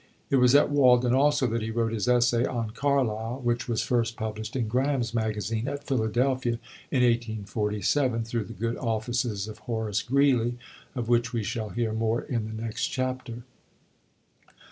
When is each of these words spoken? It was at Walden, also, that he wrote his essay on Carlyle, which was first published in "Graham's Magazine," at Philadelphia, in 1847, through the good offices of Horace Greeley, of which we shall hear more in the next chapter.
It 0.31 0.37
was 0.37 0.55
at 0.55 0.71
Walden, 0.71 1.13
also, 1.13 1.45
that 1.45 1.61
he 1.61 1.69
wrote 1.69 1.91
his 1.93 2.07
essay 2.07 2.43
on 2.43 2.71
Carlyle, 2.71 3.39
which 3.43 3.67
was 3.67 3.83
first 3.83 4.17
published 4.17 4.55
in 4.55 4.67
"Graham's 4.67 5.13
Magazine," 5.13 5.67
at 5.67 5.83
Philadelphia, 5.83 6.57
in 6.89 7.03
1847, 7.03 8.23
through 8.23 8.45
the 8.45 8.53
good 8.53 8.77
offices 8.77 9.47
of 9.47 9.59
Horace 9.59 10.01
Greeley, 10.01 10.57
of 10.95 11.07
which 11.07 11.33
we 11.33 11.43
shall 11.43 11.69
hear 11.69 11.93
more 11.93 12.23
in 12.23 12.47
the 12.47 12.61
next 12.63 12.87
chapter. 12.87 13.43